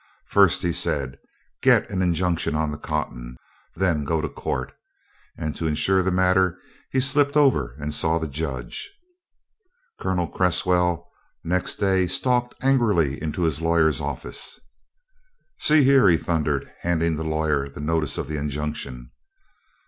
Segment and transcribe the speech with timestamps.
[0.25, 1.19] "First," he said,
[1.61, 3.37] "get an injunction on the cotton
[3.75, 4.73] then go to court."
[5.37, 6.57] And to insure the matter
[6.89, 8.89] he slipped over and saw the Judge.
[9.99, 11.07] Colonel Cresswell
[11.43, 14.59] next day stalked angrily into his lawyers' office.
[15.59, 19.11] "See here," he thundered, handing the lawyer the notice of the injunction.